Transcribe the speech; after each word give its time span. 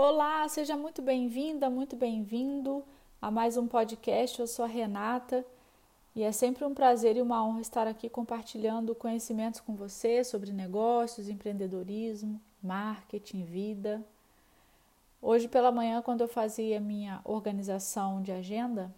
Olá, 0.00 0.46
seja 0.48 0.76
muito 0.76 1.02
bem-vinda, 1.02 1.68
muito 1.68 1.96
bem-vindo 1.96 2.84
a 3.20 3.32
mais 3.32 3.56
um 3.56 3.66
podcast. 3.66 4.38
Eu 4.38 4.46
sou 4.46 4.64
a 4.64 4.68
Renata 4.68 5.44
e 6.14 6.22
é 6.22 6.30
sempre 6.30 6.64
um 6.64 6.72
prazer 6.72 7.16
e 7.16 7.20
uma 7.20 7.44
honra 7.44 7.60
estar 7.60 7.84
aqui 7.88 8.08
compartilhando 8.08 8.94
conhecimentos 8.94 9.58
com 9.58 9.74
você 9.74 10.22
sobre 10.22 10.52
negócios, 10.52 11.28
empreendedorismo, 11.28 12.40
marketing, 12.62 13.42
vida. 13.42 14.00
Hoje 15.20 15.48
pela 15.48 15.72
manhã, 15.72 16.00
quando 16.00 16.20
eu 16.20 16.28
fazia 16.28 16.78
minha 16.78 17.20
organização 17.24 18.22
de 18.22 18.30
agenda, 18.30 18.94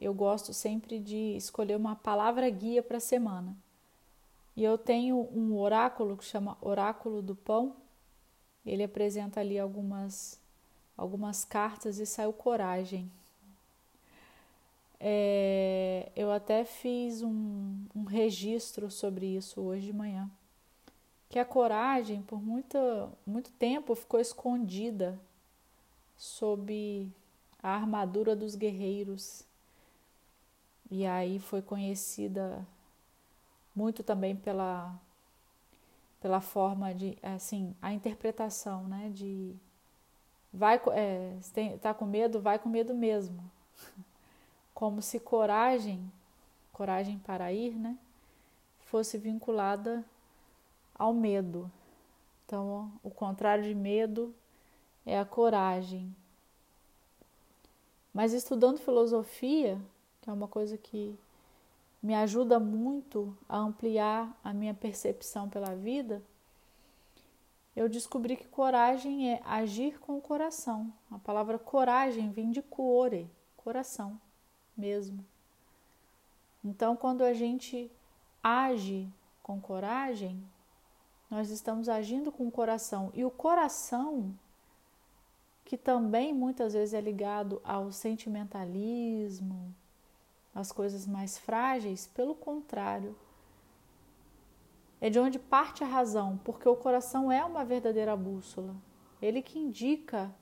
eu 0.00 0.14
gosto 0.14 0.52
sempre 0.52 1.00
de 1.00 1.36
escolher 1.36 1.74
uma 1.74 1.96
palavra 1.96 2.48
guia 2.48 2.80
para 2.80 2.98
a 2.98 3.00
semana. 3.00 3.56
E 4.54 4.62
eu 4.62 4.78
tenho 4.78 5.28
um 5.34 5.58
oráculo 5.58 6.16
que 6.16 6.24
chama 6.24 6.56
Oráculo 6.62 7.20
do 7.20 7.34
Pão 7.34 7.74
ele 8.64 8.82
apresenta 8.82 9.40
ali 9.40 9.58
algumas, 9.58 10.38
algumas 10.96 11.44
cartas 11.44 11.98
e 11.98 12.06
saiu 12.06 12.32
coragem. 12.32 13.10
É, 14.98 16.10
eu 16.16 16.32
até 16.32 16.64
fiz 16.64 17.22
um, 17.22 17.84
um 17.94 18.04
registro 18.04 18.90
sobre 18.90 19.26
isso 19.26 19.60
hoje 19.60 19.86
de 19.86 19.92
manhã. 19.92 20.30
Que 21.28 21.38
a 21.38 21.44
coragem, 21.44 22.22
por 22.22 22.40
muito, 22.40 22.78
muito 23.26 23.50
tempo, 23.52 23.94
ficou 23.94 24.18
escondida 24.20 25.18
sob 26.16 27.08
a 27.62 27.70
armadura 27.70 28.34
dos 28.34 28.54
guerreiros. 28.54 29.44
E 30.90 31.04
aí 31.04 31.38
foi 31.38 31.60
conhecida 31.60 32.66
muito 33.74 34.02
também 34.02 34.36
pela 34.36 34.94
pela 36.24 36.40
forma 36.40 36.94
de, 36.94 37.18
assim, 37.22 37.76
a 37.82 37.92
interpretação, 37.92 38.84
né? 38.84 39.10
De 39.12 39.54
vai, 40.50 40.80
é, 40.94 41.36
tá 41.82 41.92
com 41.92 42.06
medo, 42.06 42.40
vai 42.40 42.58
com 42.58 42.66
medo 42.66 42.94
mesmo. 42.94 43.44
Como 44.72 45.02
se 45.02 45.20
coragem, 45.20 46.10
coragem 46.72 47.18
para 47.18 47.52
ir, 47.52 47.74
né? 47.74 47.98
Fosse 48.86 49.18
vinculada 49.18 50.02
ao 50.94 51.12
medo. 51.12 51.70
Então, 52.46 52.90
o 53.02 53.10
contrário 53.10 53.64
de 53.64 53.74
medo 53.74 54.34
é 55.04 55.18
a 55.18 55.26
coragem. 55.26 56.16
Mas 58.14 58.32
estudando 58.32 58.78
filosofia, 58.78 59.78
que 60.22 60.30
é 60.30 60.32
uma 60.32 60.48
coisa 60.48 60.78
que 60.78 61.14
me 62.04 62.14
ajuda 62.14 62.60
muito 62.60 63.34
a 63.48 63.56
ampliar 63.56 64.38
a 64.44 64.52
minha 64.52 64.74
percepção 64.74 65.48
pela 65.48 65.74
vida, 65.74 66.22
eu 67.74 67.88
descobri 67.88 68.36
que 68.36 68.46
coragem 68.46 69.32
é 69.32 69.40
agir 69.42 69.98
com 69.98 70.18
o 70.18 70.20
coração. 70.20 70.92
A 71.10 71.18
palavra 71.18 71.58
coragem 71.58 72.30
vem 72.30 72.50
de 72.50 72.60
cuore, 72.60 73.26
coração 73.56 74.20
mesmo. 74.76 75.24
Então, 76.62 76.94
quando 76.94 77.22
a 77.22 77.32
gente 77.32 77.90
age 78.42 79.10
com 79.42 79.58
coragem, 79.58 80.44
nós 81.30 81.48
estamos 81.48 81.88
agindo 81.88 82.30
com 82.30 82.46
o 82.46 82.52
coração. 82.52 83.10
E 83.14 83.24
o 83.24 83.30
coração, 83.30 84.38
que 85.64 85.78
também 85.78 86.34
muitas 86.34 86.74
vezes 86.74 86.92
é 86.92 87.00
ligado 87.00 87.62
ao 87.64 87.90
sentimentalismo, 87.90 89.74
as 90.54 90.70
coisas 90.70 91.06
mais 91.06 91.36
frágeis, 91.36 92.06
pelo 92.06 92.34
contrário, 92.34 93.16
é 95.00 95.10
de 95.10 95.18
onde 95.18 95.38
parte 95.38 95.82
a 95.82 95.86
razão, 95.86 96.40
porque 96.44 96.68
o 96.68 96.76
coração 96.76 97.30
é 97.30 97.44
uma 97.44 97.64
verdadeira 97.64 98.16
bússola. 98.16 98.74
Ele 99.20 99.42
que 99.42 99.58
indica 99.58 100.34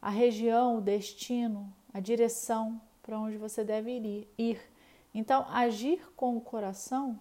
a 0.00 0.10
região, 0.10 0.78
o 0.78 0.80
destino, 0.80 1.72
a 1.92 2.00
direção 2.00 2.80
para 3.02 3.18
onde 3.18 3.36
você 3.36 3.62
deve 3.62 4.26
ir. 4.38 4.60
Então, 5.14 5.46
agir 5.50 6.10
com 6.16 6.36
o 6.36 6.40
coração, 6.40 7.18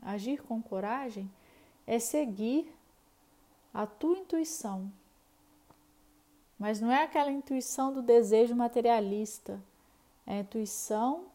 agir 0.00 0.42
com 0.42 0.62
coragem, 0.62 1.30
é 1.86 1.98
seguir 1.98 2.72
a 3.72 3.86
tua 3.86 4.18
intuição. 4.18 4.90
Mas 6.58 6.80
não 6.80 6.90
é 6.90 7.02
aquela 7.02 7.30
intuição 7.30 7.92
do 7.92 8.00
desejo 8.00 8.54
materialista 8.54 9.62
a 10.26 10.34
intuição 10.36 11.26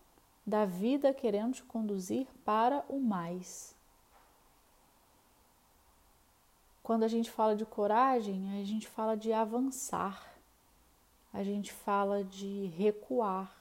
da 0.45 0.65
vida 0.65 1.13
querendo 1.13 1.53
te 1.53 1.63
conduzir 1.63 2.27
para 2.43 2.83
o 2.89 2.99
mais. 2.99 3.75
Quando 6.81 7.03
a 7.03 7.07
gente 7.07 7.29
fala 7.29 7.55
de 7.55 7.65
coragem, 7.65 8.59
a 8.59 8.63
gente 8.63 8.87
fala 8.87 9.15
de 9.15 9.31
avançar, 9.31 10.27
a 11.31 11.43
gente 11.43 11.71
fala 11.71 12.23
de 12.23 12.65
recuar, 12.65 13.55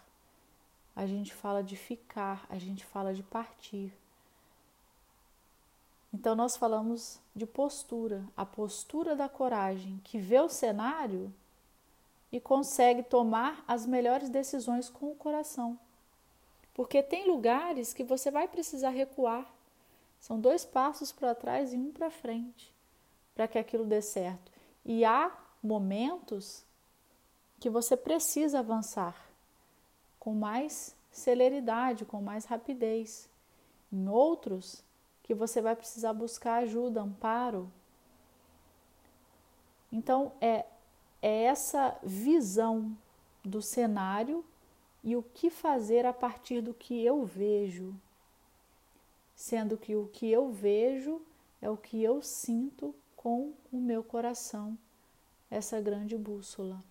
a 0.96 1.06
gente 1.06 1.34
fala 1.34 1.62
de 1.62 1.76
ficar, 1.76 2.46
a 2.48 2.58
gente 2.58 2.84
fala 2.86 3.12
de 3.12 3.22
partir. 3.22 3.92
Então, 6.12 6.34
nós 6.34 6.56
falamos 6.56 7.20
de 7.36 7.44
postura, 7.44 8.24
a 8.34 8.46
postura 8.46 9.14
da 9.14 9.28
coragem, 9.28 10.00
que 10.02 10.18
vê 10.18 10.40
o 10.40 10.48
cenário 10.48 11.32
e 12.30 12.40
consegue 12.40 13.02
tomar 13.02 13.64
as 13.66 13.86
melhores 13.86 14.28
decisões 14.28 14.88
com 14.88 15.10
o 15.10 15.16
coração. 15.16 15.78
Porque 16.74 17.02
tem 17.02 17.26
lugares 17.26 17.92
que 17.92 18.04
você 18.04 18.30
vai 18.30 18.46
precisar 18.46 18.90
recuar. 18.90 19.46
São 20.20 20.40
dois 20.40 20.64
passos 20.64 21.12
para 21.12 21.34
trás 21.34 21.72
e 21.72 21.76
um 21.76 21.90
para 21.90 22.10
frente 22.10 22.76
para 23.38 23.46
que 23.46 23.56
aquilo 23.56 23.86
dê 23.86 24.02
certo. 24.02 24.50
E 24.84 25.04
há 25.04 25.30
momentos 25.62 26.64
que 27.60 27.70
você 27.70 27.96
precisa 27.96 28.58
avançar 28.58 29.16
com 30.18 30.34
mais 30.34 30.96
celeridade, 31.12 32.04
com 32.04 32.20
mais 32.20 32.44
rapidez. 32.46 33.30
Em 33.92 34.08
outros, 34.08 34.82
que 35.22 35.34
você 35.34 35.62
vai 35.62 35.76
precisar 35.76 36.12
buscar 36.14 36.64
ajuda, 36.64 37.00
amparo. 37.00 37.70
Então, 39.92 40.32
é 40.40 40.66
é 41.20 41.44
essa 41.44 41.98
visão 42.02 42.96
do 43.44 43.60
cenário 43.60 44.44
e 45.02 45.16
o 45.16 45.22
que 45.22 45.50
fazer 45.50 46.04
a 46.04 46.12
partir 46.12 46.60
do 46.60 46.74
que 46.74 47.04
eu 47.04 47.24
vejo, 47.24 47.94
sendo 49.34 49.76
que 49.76 49.94
o 49.94 50.06
que 50.08 50.30
eu 50.30 50.50
vejo 50.50 51.22
é 51.62 51.70
o 51.70 51.76
que 51.76 52.02
eu 52.02 52.22
sinto 52.22 52.94
com 53.16 53.52
o 53.72 53.78
meu 53.78 54.02
coração, 54.02 54.76
essa 55.50 55.80
grande 55.80 56.16
bússola. 56.16 56.82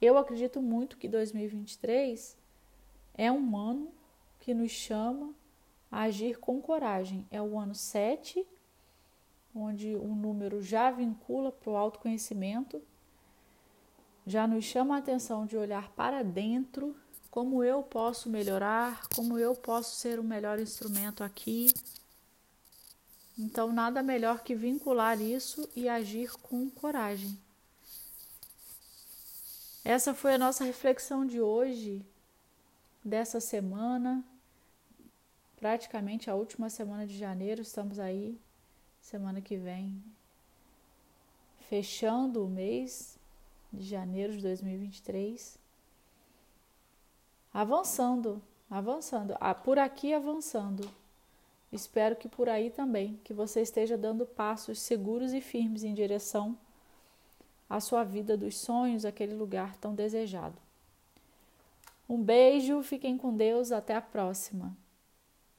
Eu 0.00 0.16
acredito 0.16 0.62
muito 0.62 0.96
que 0.96 1.08
2023 1.08 2.36
é 3.14 3.30
um 3.30 3.56
ano 3.56 3.92
que 4.40 4.54
nos 4.54 4.70
chama 4.70 5.34
a 5.90 6.02
agir 6.02 6.38
com 6.38 6.60
coragem. 6.60 7.26
É 7.30 7.40
o 7.40 7.58
ano 7.58 7.74
7 7.74 8.46
onde 9.54 9.94
o 9.96 10.14
número 10.14 10.62
já 10.62 10.90
vincula 10.90 11.50
para 11.50 11.70
o 11.70 11.76
autoconhecimento, 11.76 12.82
já 14.26 14.46
nos 14.46 14.64
chama 14.64 14.96
a 14.96 14.98
atenção 14.98 15.46
de 15.46 15.56
olhar 15.56 15.90
para 15.90 16.22
dentro, 16.22 16.94
como 17.30 17.62
eu 17.64 17.82
posso 17.82 18.28
melhorar, 18.28 19.08
como 19.14 19.38
eu 19.38 19.54
posso 19.54 19.96
ser 19.96 20.18
o 20.18 20.24
melhor 20.24 20.58
instrumento 20.58 21.24
aqui. 21.24 21.72
Então, 23.38 23.72
nada 23.72 24.02
melhor 24.02 24.42
que 24.42 24.54
vincular 24.54 25.20
isso 25.20 25.68
e 25.74 25.88
agir 25.88 26.32
com 26.42 26.68
coragem. 26.68 27.38
Essa 29.84 30.12
foi 30.12 30.34
a 30.34 30.38
nossa 30.38 30.62
reflexão 30.64 31.24
de 31.24 31.40
hoje, 31.40 32.04
dessa 33.02 33.40
semana, 33.40 34.22
praticamente 35.56 36.28
a 36.28 36.34
última 36.34 36.68
semana 36.68 37.06
de 37.06 37.16
janeiro, 37.16 37.62
estamos 37.62 37.98
aí 37.98 38.38
semana 39.00 39.40
que 39.40 39.56
vem, 39.56 40.02
fechando 41.68 42.44
o 42.44 42.48
mês 42.48 43.18
de 43.72 43.84
janeiro 43.84 44.32
de 44.32 44.42
2023, 44.42 45.58
avançando, 47.52 48.42
avançando, 48.70 49.34
por 49.64 49.78
aqui 49.78 50.12
avançando. 50.12 50.88
Espero 51.72 52.16
que 52.16 52.28
por 52.28 52.48
aí 52.48 52.70
também, 52.70 53.18
que 53.22 53.32
você 53.32 53.62
esteja 53.62 53.96
dando 53.96 54.26
passos 54.26 54.80
seguros 54.80 55.32
e 55.32 55.40
firmes 55.40 55.84
em 55.84 55.94
direção 55.94 56.58
à 57.68 57.78
sua 57.78 58.02
vida 58.02 58.36
dos 58.36 58.56
sonhos, 58.56 59.04
aquele 59.04 59.34
lugar 59.34 59.76
tão 59.76 59.94
desejado. 59.94 60.56
Um 62.08 62.20
beijo, 62.20 62.82
fiquem 62.82 63.16
com 63.16 63.36
Deus, 63.36 63.70
até 63.70 63.94
a 63.94 64.02
próxima. 64.02 64.76